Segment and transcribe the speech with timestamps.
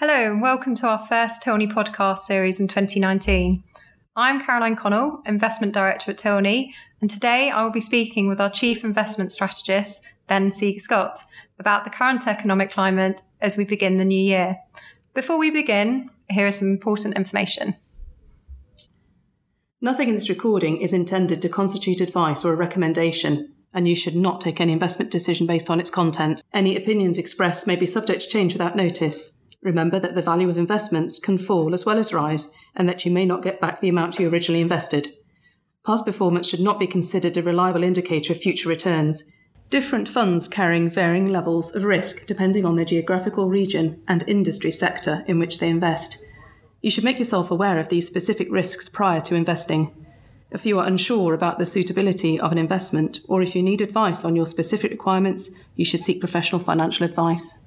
[0.00, 3.64] Hello, and welcome to our first Tilney podcast series in 2019.
[4.14, 8.48] I'm Caroline Connell, Investment Director at Tilney, and today I will be speaking with our
[8.48, 11.18] Chief Investment Strategist, Ben Seager Scott,
[11.58, 14.58] about the current economic climate as we begin the new year.
[15.14, 17.74] Before we begin, here is some important information.
[19.80, 24.14] Nothing in this recording is intended to constitute advice or a recommendation, and you should
[24.14, 26.44] not take any investment decision based on its content.
[26.52, 29.37] Any opinions expressed may be subject to change without notice.
[29.62, 33.10] Remember that the value of investments can fall as well as rise, and that you
[33.10, 35.08] may not get back the amount you originally invested.
[35.84, 39.32] Past performance should not be considered a reliable indicator of future returns.
[39.70, 45.24] Different funds carrying varying levels of risk depending on their geographical region and industry sector
[45.26, 46.18] in which they invest.
[46.80, 49.94] You should make yourself aware of these specific risks prior to investing.
[50.50, 54.24] If you are unsure about the suitability of an investment, or if you need advice
[54.24, 57.58] on your specific requirements, you should seek professional financial advice.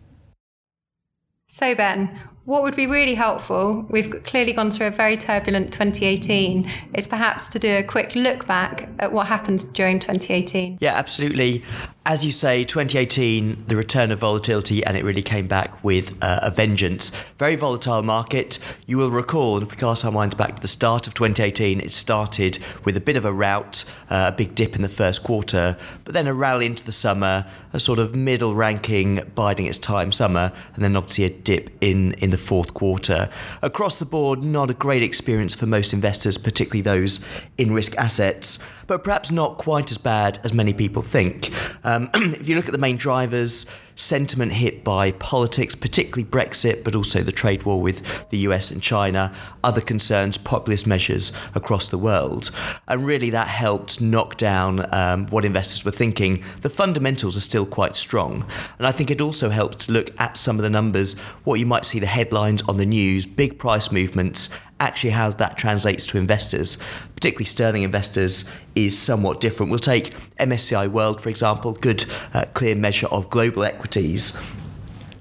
[1.51, 6.69] So, Ben, what would be really helpful, we've clearly gone through a very turbulent 2018,
[6.95, 10.79] is perhaps to do a quick look back at what happened during 2018.
[10.81, 11.63] Yeah, absolutely.
[12.03, 16.39] As you say, 2018, the return of volatility, and it really came back with uh,
[16.41, 17.11] a vengeance.
[17.37, 18.57] Very volatile market.
[18.87, 21.91] You will recall, if we cast our minds back to the start of 2018, it
[21.91, 25.77] started with a bit of a rout, uh, a big dip in the first quarter,
[26.03, 30.11] but then a rally into the summer, a sort of middle ranking, biding its time
[30.11, 33.29] summer, and then obviously a dip in, in the fourth quarter.
[33.61, 37.25] Across the board, not a great experience for most investors, particularly those
[37.57, 41.51] in risk assets, but perhaps not quite as bad as many people think.
[41.83, 43.65] Um, if you look at the main drivers,
[43.95, 48.81] sentiment hit by politics, particularly Brexit, but also the trade war with the US and
[48.81, 52.51] China, other concerns, populist measures across the world.
[52.87, 56.43] And really that helped knock down um, what investors were thinking.
[56.61, 58.45] The fundamentals are still quite strong.
[58.77, 61.65] And I think it also helped to look at some of the numbers, what you
[61.65, 66.17] might see the headlines on the news, big price movements, actually how that translates to
[66.17, 66.79] investors,
[67.21, 69.69] particularly sterling investors, is somewhat different.
[69.69, 74.41] We'll take MSCI World, for example, good, uh, clear measure of global equities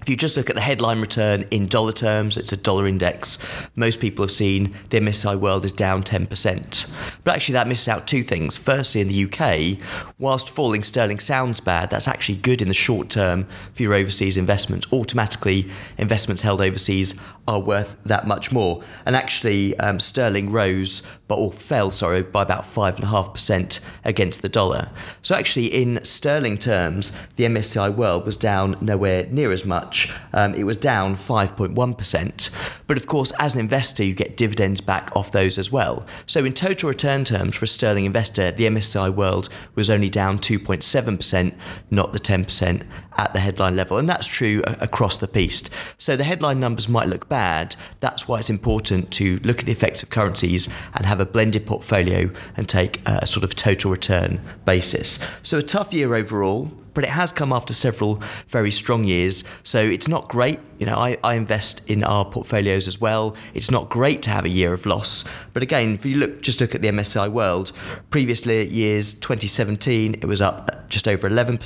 [0.02, 3.38] if you just look at the headline return in dollar terms, it's a dollar index.
[3.76, 6.90] Most people have seen the MSCI World is down 10%.
[7.22, 8.56] But actually, that misses out two things.
[8.56, 9.78] Firstly, in the UK,
[10.18, 13.44] whilst falling sterling sounds bad, that's actually good in the short term
[13.74, 14.90] for your overseas investments.
[14.90, 15.68] Automatically,
[15.98, 18.82] investments held overseas are worth that much more.
[19.04, 24.90] And actually, um, sterling rose, but or fell, sorry, by about 5.5% against the dollar.
[25.22, 30.12] So actually, in sterling terms, the MSCI World was down nowhere near as much.
[30.32, 32.80] Um, it was down 5.1%.
[32.88, 36.04] But of course, as an investor, you get dividends back off those as well.
[36.26, 40.40] So, in total return terms for a sterling investor, the MSCI World was only down
[40.40, 41.54] 2.7%,
[41.92, 42.82] not the 10%
[43.16, 43.98] at the headline level.
[43.98, 45.62] And that's true across the piece.
[45.98, 47.76] So, the headline numbers might look bad.
[48.00, 51.66] That's why it's important to look at the effects of currencies and have a blended
[51.66, 55.18] portfolio and take a sort of total return basis.
[55.42, 59.44] So, a tough year overall but it has come after several very strong years.
[59.62, 60.58] So it's not great.
[60.78, 63.36] You know, I, I invest in our portfolios as well.
[63.54, 65.24] It's not great to have a year of loss.
[65.52, 67.72] But again, if you look just look at the MSCI World,
[68.10, 71.58] previously years, 2017, it was up just over 11%,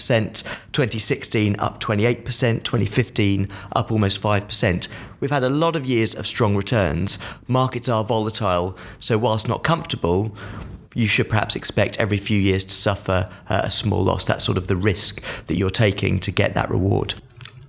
[0.73, 4.89] 2016 up 28%, 2015 up almost 5%.
[5.21, 7.19] We've had a lot of years of strong returns.
[7.49, 10.37] Markets are volatile, so whilst not comfortable,
[10.95, 14.25] you should perhaps expect every few years to suffer uh, a small loss.
[14.25, 17.15] That's sort of the risk that you're taking to get that reward.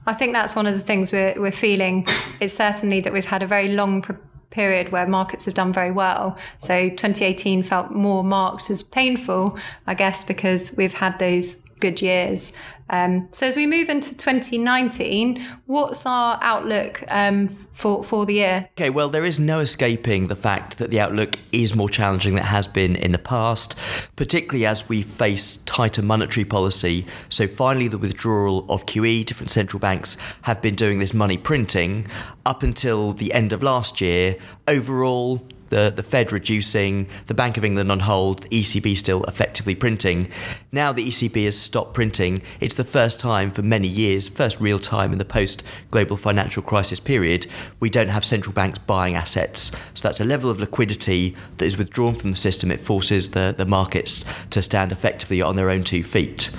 [0.08, 2.08] I think that's one of the things we're, we're feeling
[2.40, 4.16] is certainly that we've had a very long pre-
[4.52, 6.38] period where markets have done very well.
[6.60, 9.58] So 2018 felt more marked as painful,
[9.88, 12.52] I guess, because we've had those good years.
[12.90, 18.70] Um, so as we move into 2019, what's our outlook um, for for the year?
[18.74, 22.44] Okay, well, there is no escaping the fact that the outlook is more challenging than
[22.44, 23.76] it has been in the past,
[24.16, 27.06] particularly as we face tighter monetary policy.
[27.30, 32.08] So finally, the withdrawal of QE, different central banks have been doing this money printing
[32.46, 34.38] up until the end of last year.
[34.68, 39.76] Overall, the, the Fed reducing, the Bank of England on hold, the ECB still effectively
[39.76, 40.30] printing.
[40.72, 42.42] Now the ECB has stopped printing.
[42.62, 46.64] It's the first time for many years, first real time in the post global financial
[46.64, 47.46] crisis period,
[47.82, 49.76] we don't have central banks buying assets.
[49.96, 52.72] So that's a level of liquidity that is withdrawn from the system.
[52.72, 56.52] It forces the, the markets to stand effectively on their own two feet.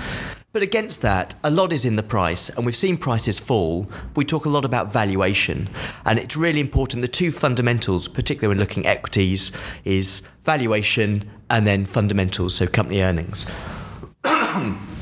[0.57, 3.91] But against that, a lot is in the price, and we've seen prices fall.
[4.15, 5.69] We talk a lot about valuation,
[6.07, 7.03] and it's really important.
[7.03, 9.53] The two fundamentals, particularly when looking at equities,
[9.85, 13.55] is valuation and then fundamentals, so company earnings.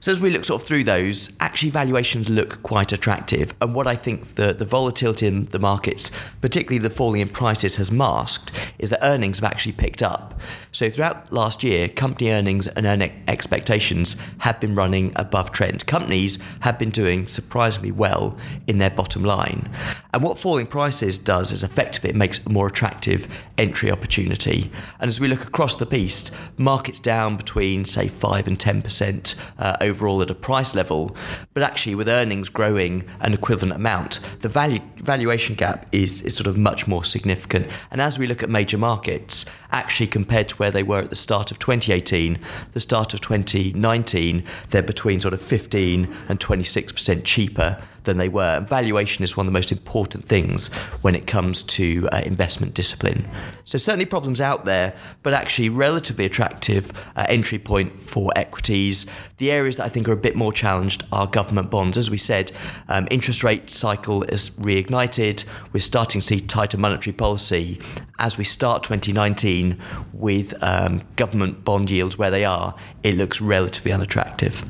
[0.00, 3.54] So as we look sort of through those, actually valuations look quite attractive.
[3.60, 6.10] And what I think the, the volatility in the markets,
[6.40, 10.40] particularly the falling in prices, has masked is that earnings have actually picked up.
[10.70, 15.86] So throughout last year, company earnings and earning expectations have been running above trend.
[15.86, 18.36] Companies have been doing surprisingly well
[18.66, 19.68] in their bottom line.
[20.12, 24.70] And what falling prices does is effectively it makes a more attractive entry opportunity.
[25.00, 29.76] And as we look across the piece, markets down between say 5 and 10% uh,
[29.88, 31.16] overall at a price level,
[31.54, 36.46] but actually with earnings growing an equivalent amount, the value valuation gap is, is sort
[36.46, 37.66] of much more significant.
[37.90, 41.16] And as we look at major markets, actually compared to where they were at the
[41.16, 42.38] start of 2018,
[42.72, 48.56] the start of 2019, they're between sort of 15 and 26% cheaper than they were.
[48.56, 50.72] And valuation is one of the most important things
[51.02, 53.28] when it comes to uh, investment discipline.
[53.64, 59.06] So, certainly problems out there, but actually relatively attractive uh, entry point for equities.
[59.36, 61.98] The areas that I think are a bit more challenged are government bonds.
[61.98, 62.50] As we said,
[62.88, 65.44] um, interest rate cycle is reignited.
[65.72, 67.78] We're starting to see tighter monetary policy.
[68.18, 69.78] As we start 2019
[70.14, 74.64] with um, government bond yields where they are, it looks relatively unattractive.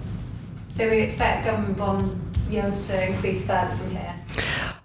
[0.70, 4.14] So we expect government bond yields to increase further from here?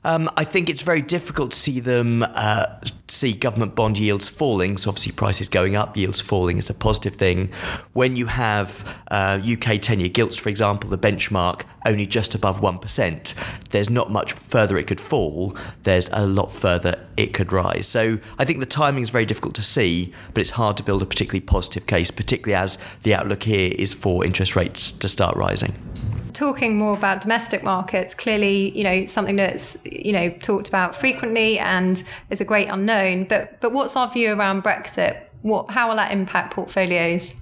[0.06, 2.66] Um, I think it's very difficult to see them uh,
[3.08, 4.76] see government bond yields falling.
[4.78, 7.52] So obviously prices going up, yields falling is a positive thing.
[7.94, 12.80] When you have uh, UK 10-year gilts, for example, the benchmark only just above one
[12.80, 13.34] percent,
[13.70, 15.56] there's not much further it could fall.
[15.84, 17.88] There's a lot further it could rise.
[17.88, 21.02] So I think the timing is very difficult to see, but it's hard to build
[21.02, 25.36] a particularly positive case, particularly as the outlook here is for interest rates to start
[25.36, 25.74] rising
[26.34, 31.60] talking more about domestic markets, clearly, you know, something that's, you know, talked about frequently
[31.60, 33.26] and is a great unknown.
[33.26, 35.24] But but what's our view around Brexit?
[35.42, 37.40] What how will that impact portfolios?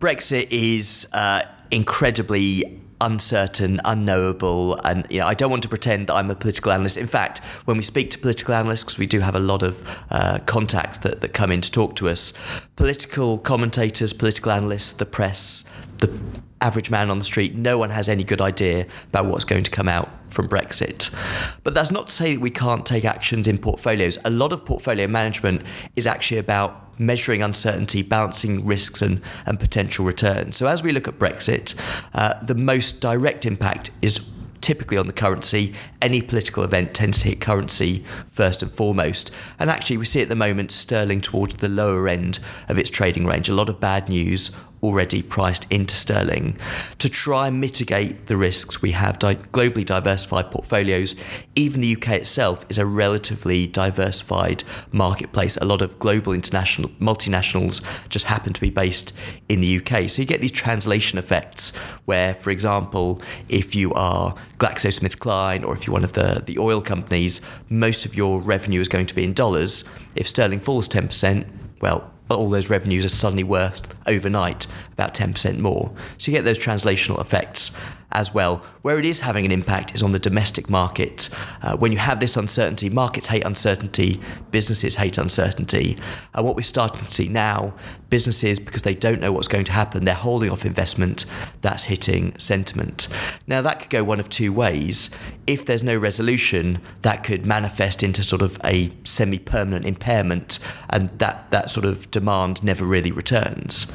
[0.00, 6.14] Brexit is uh, incredibly uncertain, unknowable, and you know I don't want to pretend that
[6.14, 6.96] I'm a political analyst.
[6.96, 9.86] In fact, when we speak to political analysts, because we do have a lot of
[10.10, 12.32] uh, contacts that, that come in to talk to us,
[12.76, 15.64] political commentators, political analysts, the press,
[15.98, 16.18] the
[16.66, 19.70] average man on the street, no one has any good idea about what's going to
[19.70, 21.14] come out from Brexit.
[21.62, 24.18] But that's not to say that we can't take actions in portfolios.
[24.24, 25.62] A lot of portfolio management
[25.94, 30.56] is actually about measuring uncertainty, balancing risks and, and potential returns.
[30.56, 31.74] So as we look at Brexit,
[32.14, 34.32] uh, the most direct impact is
[34.66, 35.72] typically on the currency.
[36.02, 39.32] Any political event tends to hit currency first and foremost.
[39.60, 43.26] And actually, we see at the moment sterling towards the lower end of its trading
[43.26, 43.48] range.
[43.48, 44.50] A lot of bad news
[44.82, 46.58] already priced into sterling.
[46.98, 51.14] To try and mitigate the risks, we have di- globally diversified portfolios.
[51.54, 54.62] Even the UK itself is a relatively diversified
[54.92, 55.56] marketplace.
[55.58, 59.14] A lot of global international multinationals just happen to be based
[59.48, 60.08] in the UK.
[60.08, 65.86] So you get these translation effects where, for example, if you are GlaxoSmithKline or if
[65.86, 69.24] you're one of the, the oil companies, most of your revenue is going to be
[69.24, 69.84] in dollars.
[70.14, 71.46] If sterling falls 10%,
[71.80, 75.92] well, all those revenues are suddenly worth overnight about 10% more.
[76.18, 77.76] So you get those translational effects
[78.12, 78.56] as well.
[78.82, 81.28] Where it is having an impact is on the domestic market.
[81.62, 84.20] Uh, when you have this uncertainty, markets hate uncertainty,
[84.50, 85.98] businesses hate uncertainty.
[86.34, 87.74] And what we're starting to see now,
[88.10, 91.24] businesses, because they don't know what's going to happen, they're holding off investment,
[91.60, 93.08] that's hitting sentiment.
[93.46, 95.10] Now, that could go one of two ways.
[95.46, 100.58] If there's no resolution, that could manifest into sort of a semi permanent impairment,
[100.90, 103.92] and that, that sort of demand never really returns.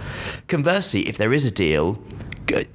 [0.47, 2.01] Conversely, if there is a deal,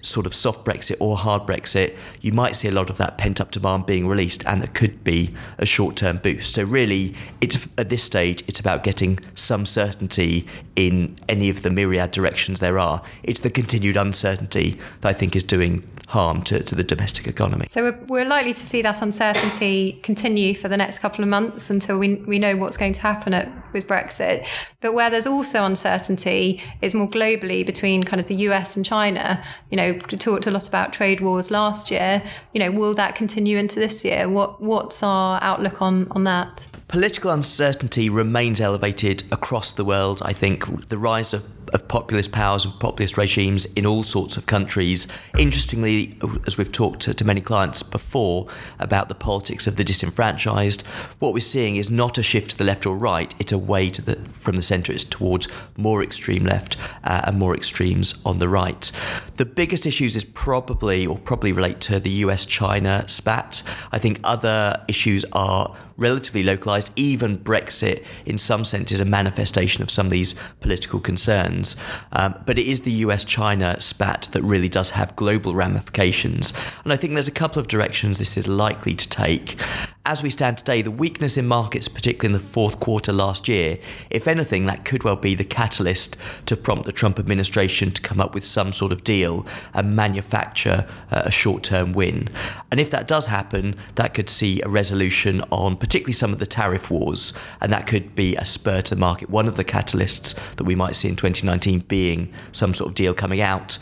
[0.02, 3.40] sort of soft Brexit or hard Brexit, you might see a lot of that pent
[3.40, 6.54] up demand being released, and there could be a short term boost.
[6.54, 11.70] So, really, it's at this stage, it's about getting some certainty in any of the
[11.70, 13.02] myriad directions there are.
[13.22, 17.66] It's the continued uncertainty that I think is doing harm to, to the domestic economy.
[17.68, 21.68] So we're, we're likely to see that uncertainty continue for the next couple of months
[21.68, 24.46] until we, we know what's going to happen at, with Brexit.
[24.80, 29.42] But where there's also uncertainty is more globally between kind of the US and China.
[29.70, 32.22] You know, we talked a lot about trade wars last year.
[32.52, 34.28] You know, will that continue into this year?
[34.28, 36.66] What What's our outlook on, on that?
[36.88, 40.22] Political uncertainty remains elevated across the world.
[40.24, 44.46] I think the rise of of populist powers and populist regimes in all sorts of
[44.46, 45.06] countries.
[45.38, 48.46] Interestingly, as we've talked to, to, many clients before
[48.78, 50.86] about the politics of the disenfranchised,
[51.18, 53.90] what we're seeing is not a shift to the left or right, it's a way
[53.90, 58.48] the, from the centre, it's towards more extreme left uh, and more extremes on the
[58.48, 58.92] right.
[59.36, 63.62] The biggest issues is probably, or probably relate to the US China spat.
[63.92, 66.92] I think other issues are relatively localized.
[66.96, 71.76] Even Brexit, in some sense, is a manifestation of some of these political concerns.
[72.12, 76.52] Um, but it is the US China spat that really does have global ramifications.
[76.84, 79.60] And I think there's a couple of directions this is likely to take
[80.06, 83.76] as we stand today, the weakness in markets, particularly in the fourth quarter last year,
[84.08, 88.20] if anything, that could well be the catalyst to prompt the Trump administration to come
[88.20, 89.44] up with some sort of deal
[89.74, 92.28] and manufacture uh, a short term win.
[92.70, 96.46] And if that does happen, that could see a resolution on particularly some of the
[96.46, 99.28] tariff wars, and that could be a spur to the market.
[99.28, 103.12] One of the catalysts that we might see in 2019 being some sort of deal
[103.12, 103.76] coming out.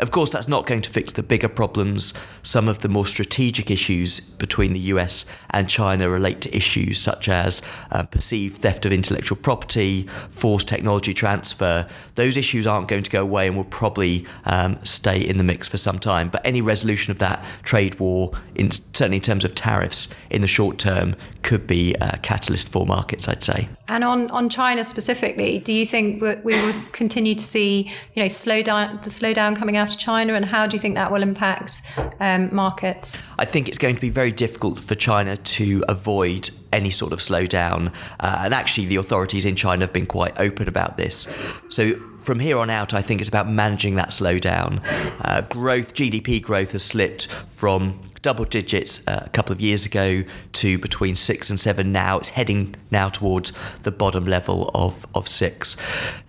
[0.00, 2.14] Of course, that's not going to fix the bigger problems.
[2.42, 7.28] Some of the more strategic issues between the US and China relate to issues such
[7.28, 11.86] as uh, perceived theft of intellectual property, forced technology transfer.
[12.14, 15.68] Those issues aren't going to go away and will probably um, stay in the mix
[15.68, 16.28] for some time.
[16.28, 20.46] But any resolution of that trade war, in, certainly in terms of tariffs in the
[20.48, 23.68] short term, could be a catalyst for markets, I'd say.
[23.88, 28.28] And on, on China specifically, do you think we will continue to see you know
[28.28, 31.22] slow down the slowdown coming out of China, and how do you think that will
[31.22, 31.80] impact
[32.20, 33.16] um, markets?
[33.38, 35.57] I think it's going to be very difficult for China to
[35.88, 40.38] avoid any sort of slowdown, uh, and actually the authorities in China have been quite
[40.38, 41.26] open about this.
[41.68, 44.82] So from here on out, I think it's about managing that slowdown.
[45.24, 50.24] Uh, growth, GDP growth has slipped from double digits uh, a couple of years ago
[50.52, 52.18] to between six and seven now.
[52.18, 55.76] It's heading now towards the bottom level of, of six.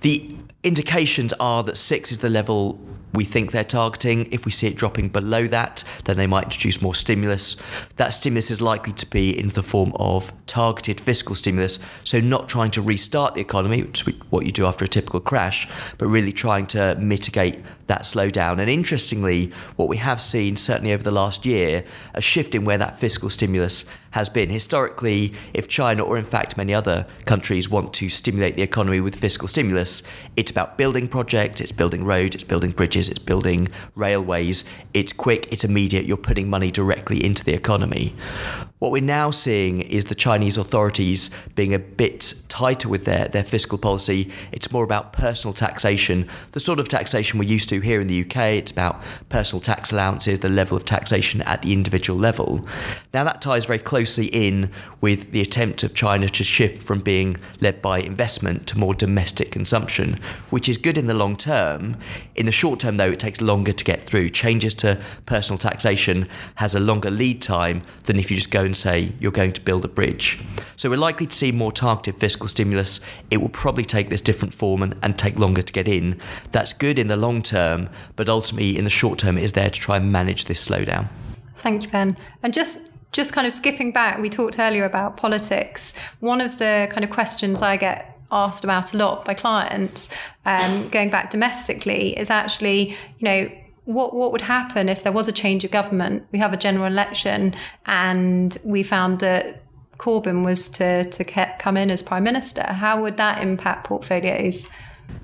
[0.02, 2.80] The indications are that six is the level
[3.14, 4.32] we think they're targeting.
[4.32, 7.58] If we see it dropping below that, then they might introduce more stimulus.
[7.96, 12.50] That stimulus is likely to be in the form of targeted fiscal stimulus, so not
[12.50, 15.68] trying to restart the economy, which is what you do after a typical crash,
[15.98, 18.60] but really trying to mitigate that slowdown.
[18.60, 21.79] And interestingly, what we have seen, certainly over the last year,
[22.14, 24.50] a shift in where that fiscal stimulus has been.
[24.50, 29.16] Historically, if China or in fact many other countries want to stimulate the economy with
[29.16, 30.04] fiscal stimulus,
[30.36, 34.66] it's about building projects, it's building roads, it's building bridges, it's building railways.
[34.94, 38.16] It's quick, it's immediate, you're putting money directly into the economy.
[38.80, 43.44] What we're now seeing is the Chinese authorities being a bit tighter with their, their
[43.44, 44.32] fiscal policy.
[44.52, 48.22] It's more about personal taxation, the sort of taxation we're used to here in the
[48.22, 48.38] UK.
[48.38, 52.66] It's about personal tax allowances, the level of taxation at the individual level.
[53.14, 57.38] Now, that ties very closely in with the attempt of China to shift from being
[57.60, 61.98] led by investment to more domestic consumption, which is good in the long term.
[62.36, 64.30] In the short term, though, it takes longer to get through.
[64.30, 68.76] Changes to personal taxation has a longer lead time than if you just go and
[68.76, 70.42] say you're going to build a bridge.
[70.76, 73.02] So we're likely to see more targeted fiscal stimulus.
[73.30, 76.20] It will probably take this different form and, and take longer to get in.
[76.52, 79.70] That's good in the long term, but ultimately in the short term it is there
[79.70, 81.10] to try and manage this slowdown.
[81.58, 82.16] Thank you, Ben.
[82.42, 85.98] And just just kind of skipping back, we talked earlier about politics.
[86.20, 90.10] One of the kind of questions I get asked about a lot by clients,
[90.46, 93.52] um, going back domestically, is actually, you know,
[93.86, 96.28] what what would happen if there was a change of government?
[96.32, 97.56] We have a general election,
[97.88, 99.64] and we found that
[99.98, 101.24] Corbyn was to to
[101.58, 102.62] come in as prime minister.
[102.62, 104.70] How would that impact portfolios?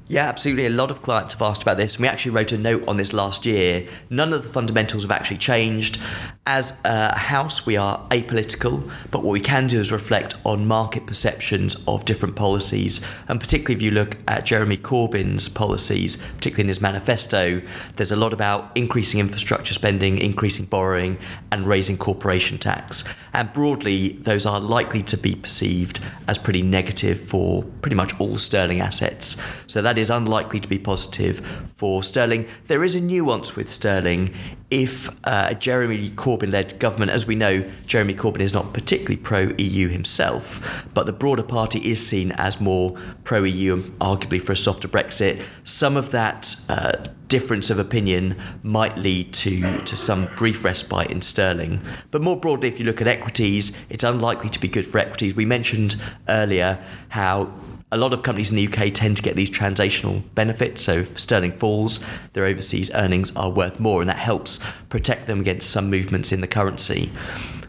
[0.07, 0.67] Yeah, absolutely.
[0.67, 3.11] A lot of clients have asked about this, we actually wrote a note on this
[3.11, 3.87] last year.
[4.07, 5.99] None of the fundamentals have actually changed.
[6.45, 11.07] As a house, we are apolitical, but what we can do is reflect on market
[11.07, 13.03] perceptions of different policies.
[13.27, 17.63] And particularly if you look at Jeremy Corbyn's policies, particularly in his manifesto,
[17.95, 21.17] there's a lot about increasing infrastructure spending, increasing borrowing,
[21.51, 23.11] and raising corporation tax.
[23.33, 28.37] And broadly, those are likely to be perceived as pretty negative for pretty much all
[28.37, 29.41] sterling assets.
[29.65, 31.39] So that is unlikely to be positive
[31.75, 32.47] for sterling.
[32.67, 34.33] There is a nuance with sterling.
[34.69, 39.17] If uh, a Jeremy Corbyn led government, as we know, Jeremy Corbyn is not particularly
[39.17, 44.41] pro EU himself, but the broader party is seen as more pro EU and arguably
[44.41, 45.43] for a softer Brexit.
[45.63, 46.93] Some of that uh,
[47.27, 51.81] difference of opinion might lead to, to some brief respite in sterling.
[52.11, 55.35] But more broadly, if you look at equities, it's unlikely to be good for equities.
[55.35, 57.53] We mentioned earlier how
[57.91, 60.81] a lot of companies in the UK tend to get these translational benefits.
[60.81, 65.39] So if sterling falls, their overseas earnings are worth more, and that helps protect them
[65.39, 67.11] against some movements in the currency.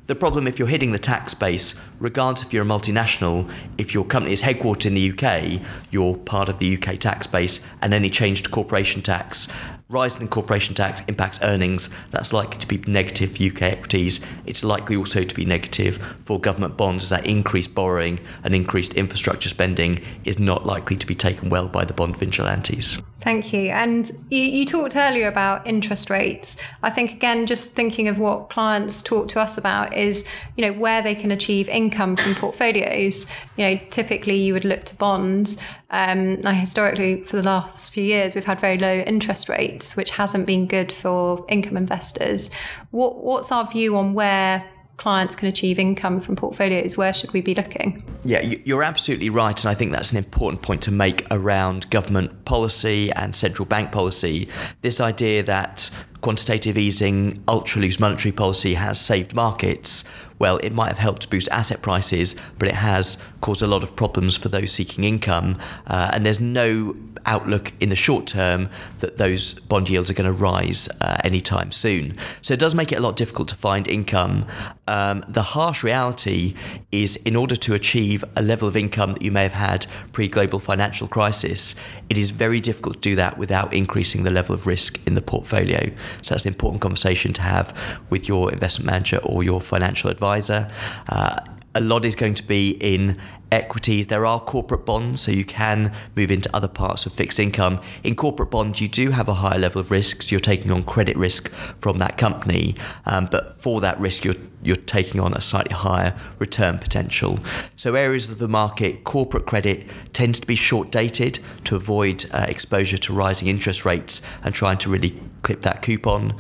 [0.06, 4.04] The problem if you're hitting the tax base, regardless if you're a multinational, if your
[4.04, 8.08] company is headquartered in the UK, you're part of the UK tax base, and any
[8.08, 9.52] change to corporation tax
[9.88, 14.24] rising in corporation tax impacts earnings, that's likely to be negative for UK equities.
[14.44, 18.94] It's likely also to be negative for government bonds as that increased borrowing and increased
[18.94, 23.00] infrastructure spending is not likely to be taken well by the bond vigilantes.
[23.18, 23.70] Thank you.
[23.70, 26.62] And you, you, talked earlier about interest rates.
[26.82, 30.24] I think again, just thinking of what clients talk to us about is,
[30.56, 33.26] you know, where they can achieve income from portfolios.
[33.56, 35.58] You know, typically you would look to bonds.
[35.90, 40.10] Um, now, historically, for the last few years, we've had very low interest rates, which
[40.10, 42.50] hasn't been good for income investors.
[42.90, 44.64] What, what's our view on where
[44.96, 48.02] clients can achieve income from portfolios, where should we be looking?
[48.24, 49.62] Yeah, you're absolutely right.
[49.62, 53.92] And I think that's an important point to make around government policy and central bank
[53.92, 54.48] policy.
[54.80, 55.90] This idea that
[56.26, 60.02] quantitative easing, ultra loose monetary policy has saved markets.
[60.40, 63.94] Well, it might have helped boost asset prices, but it has caused a lot of
[63.94, 65.56] problems for those seeking income.
[65.86, 68.68] Uh, and there's no outlook in the short term
[69.00, 72.16] that those bond yields are going to rise uh, anytime soon.
[72.40, 74.46] So it does make it a lot difficult to find income.
[74.88, 76.54] Um, the harsh reality
[76.92, 80.28] is, in order to achieve a level of income that you may have had pre
[80.28, 81.74] global financial crisis,
[82.08, 85.22] it is very difficult to do that without increasing the level of risk in the
[85.22, 85.90] portfolio.
[86.22, 87.76] So that's an important conversation to have
[88.10, 90.70] with your investment manager or your financial advisor.
[91.08, 91.40] Uh,
[91.76, 93.18] a lot is going to be in
[93.52, 94.06] equities.
[94.06, 97.80] There are corporate bonds, so you can move into other parts of fixed income.
[98.02, 100.30] In corporate bonds, you do have a higher level of risks.
[100.30, 104.74] You're taking on credit risk from that company, um, but for that risk, you're you're
[104.74, 107.38] taking on a slightly higher return potential.
[107.76, 112.46] So areas of the market, corporate credit tends to be short dated to avoid uh,
[112.48, 116.34] exposure to rising interest rates and trying to really clip that coupon.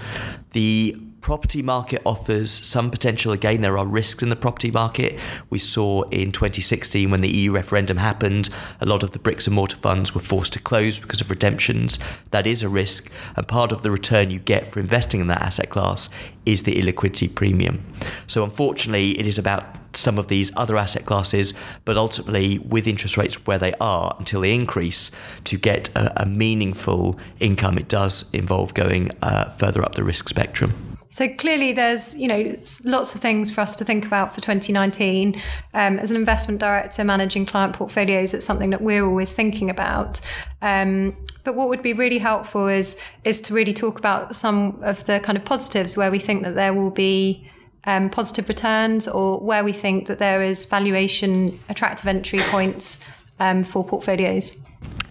[0.52, 3.32] The property market offers some potential.
[3.32, 5.18] Again, there are risks in the property market.
[5.50, 8.48] We saw in 2016 when the EU referendum happened,
[8.80, 11.98] a lot of the bricks and mortar funds were forced to close because of redemptions.
[12.30, 15.42] That is a risk, and part of the return you get for investing in that
[15.42, 16.08] asset class
[16.44, 17.84] is the illiquidity premium.
[18.28, 19.64] So, unfortunately, it is about
[19.96, 21.54] some of these other asset classes,
[21.84, 25.10] but ultimately, with interest rates where they are until they increase,
[25.42, 30.28] to get a, a meaningful income, it does involve going uh, further up the risk
[30.28, 30.95] spectrum.
[31.16, 32.54] So clearly, there's you know
[32.84, 35.40] lots of things for us to think about for 2019.
[35.72, 40.20] Um, as an investment director managing client portfolios, it's something that we're always thinking about.
[40.60, 45.06] Um, but what would be really helpful is is to really talk about some of
[45.06, 47.48] the kind of positives where we think that there will be
[47.84, 53.02] um, positive returns, or where we think that there is valuation attractive entry points
[53.40, 54.62] um, for portfolios.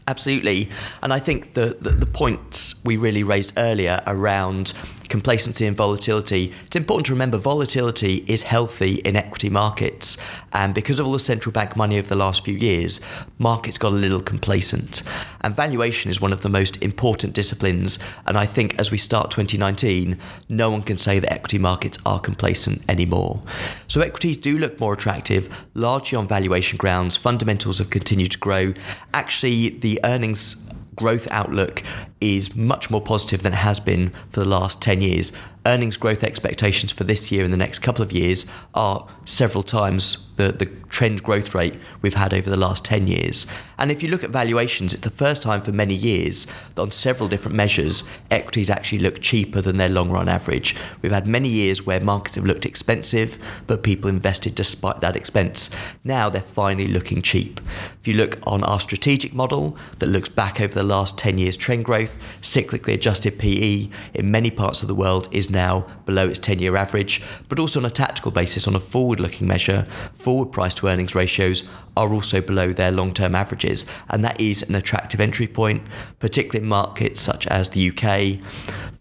[0.08, 0.70] Absolutely.
[1.02, 4.74] And I think the, the, the, points we really raised earlier around
[5.10, 10.18] complacency and volatility, it's important to remember volatility is healthy in equity markets.
[10.54, 13.00] And because of all the central bank money over the last few years,
[13.38, 15.04] markets got a little complacent.
[15.42, 18.00] And valuation is one of the most important disciplines.
[18.26, 20.18] And I think as we start 2019,
[20.50, 23.42] no one can say that equity markets are complacent anymore.
[23.88, 27.16] So equities do look more attractive, largely on valuation grounds.
[27.16, 28.74] Fundamentals have continued to grow.
[29.14, 31.84] Actually, the earnings growth outlook
[32.22, 35.32] is much more positive than it has been for the last 10 years.
[35.66, 40.25] Earnings growth expectations for this year and the next couple of years are several times
[40.38, 43.46] the, the trend growth rate we've had over the last 10 years.
[43.78, 46.92] And if you look at valuations, it's the first time for many years that on
[46.92, 50.76] several different measures, equities actually look cheaper than their long run average.
[51.02, 55.70] We've had many years where markets have looked expensive, but people invested despite that expense.
[56.04, 57.60] Now they're finally looking cheap.
[58.00, 61.58] If you look on our strategic model that looks back over the last 10 years
[61.58, 66.40] trend growth, cyclically adjusted PE in many parts of the world is now below its
[66.40, 69.86] 10 year average, but also on a tactical basis, on a forward looking measure,
[70.26, 73.86] forward price to earnings ratios are also below their long term averages.
[74.10, 75.84] And that is an attractive entry point,
[76.18, 78.40] particularly in markets such as the UK.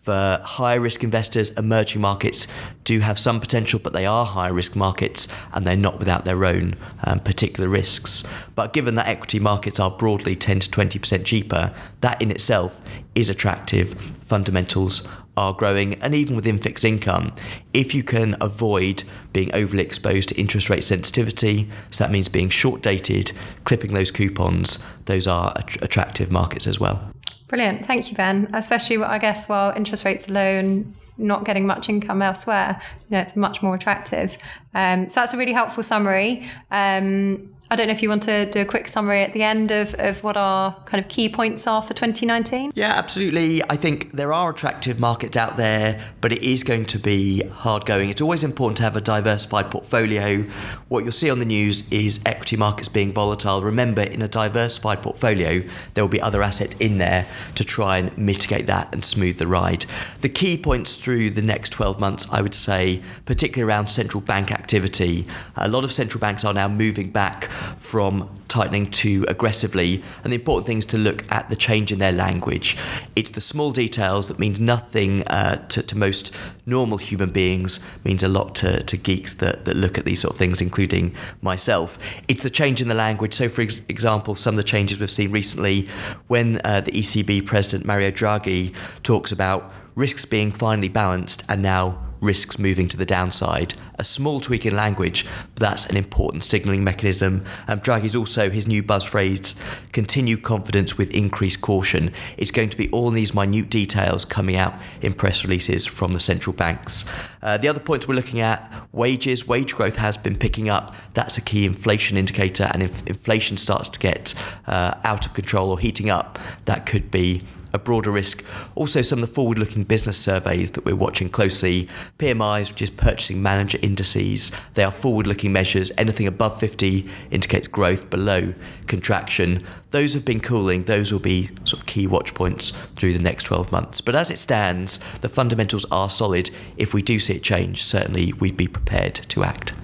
[0.03, 2.47] For higher risk investors, emerging markets
[2.85, 6.45] do have some potential, but they are high risk markets and they're not without their
[6.45, 8.23] own um, particular risks.
[8.55, 12.83] But given that equity markets are broadly 10 to 20% cheaper, that in itself
[13.15, 13.95] is attractive.
[14.27, 17.33] Fundamentals are growing, and even within fixed income,
[17.73, 22.49] if you can avoid being overly exposed to interest rate sensitivity, so that means being
[22.49, 23.33] short dated,
[23.65, 27.11] clipping those coupons, those are attractive markets as well.
[27.49, 27.87] Brilliant.
[27.87, 28.49] Thank you, Ben.
[28.55, 33.37] Especially, I guess, while interest rates and not getting much income elsewhere, you know, it's
[33.37, 34.37] much more attractive.
[34.75, 36.49] Um, so that's a really helpful summary.
[36.71, 39.71] Um, I don't know if you want to do a quick summary at the end
[39.71, 42.73] of, of what our kind of key points are for 2019.
[42.75, 43.63] Yeah, absolutely.
[43.65, 47.87] I think there are attractive markets out there, but it is going to be hard
[47.87, 48.11] going.
[48.11, 50.43] It's always important to have a diversified portfolio.
[50.89, 53.63] What you'll see on the news is equity markets being volatile.
[53.63, 55.63] Remember, in a diversified portfolio,
[55.95, 59.47] there will be other assets in there to try and mitigate that and smooth the
[59.47, 59.87] ride.
[60.21, 64.51] The key points through the next 12 months, I would say, particularly around central bank
[64.51, 65.27] activity.
[65.55, 67.45] A lot of central banks are now moving back
[67.77, 70.03] from tightening too aggressively.
[70.23, 72.79] And the important thing is to look at the change in their language.
[73.15, 78.23] It's the small details that means nothing uh, to, to, most normal human beings, means
[78.23, 81.99] a lot to, to geeks that, that look at these sort of things, including myself.
[82.29, 83.35] It's the change in the language.
[83.35, 85.87] So, for ex- example, some of the changes we've seen recently
[86.29, 92.05] when uh, the ECB president Mario Draghi talks about risks being finely balanced and now
[92.25, 93.75] risks moving to the downside.
[93.97, 97.45] A small tweak in language, but that's an important signalling mechanism.
[97.69, 99.55] Um, Draghi's also his new buzz phrase,
[99.93, 102.13] continued confidence with increased caution.
[102.37, 106.19] It's going to be all these minute details coming out in press releases from the
[106.19, 107.05] central banks.
[107.43, 109.47] Uh, the other points we're looking at wages.
[109.47, 110.95] Wage growth has been picking up.
[111.13, 114.35] That's a key inflation indicator, and if inflation starts to get
[114.67, 117.43] uh, out of control or heating up, that could be
[117.75, 118.43] a broader risk.
[118.75, 122.91] Also, some of the forward looking business surveys that we're watching closely PMIs, which is
[122.91, 125.93] purchasing manager indices, they are forward looking measures.
[125.99, 128.55] Anything above 50 indicates growth, below
[128.87, 129.63] contraction.
[129.91, 133.45] Those have been cooling, those will be sort of key watch points through the next
[133.45, 134.01] 12 months.
[134.01, 136.51] But as it stands, the fundamentals are solid.
[136.77, 139.75] If we do see it change, certainly we'd be prepared to act.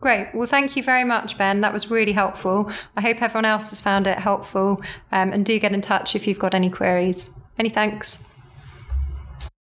[0.00, 0.28] Great.
[0.34, 1.62] Well, thank you very much, Ben.
[1.62, 2.70] That was really helpful.
[2.96, 4.80] I hope everyone else has found it helpful.
[5.10, 7.30] Um, and do get in touch if you've got any queries.
[7.56, 8.25] Many thanks.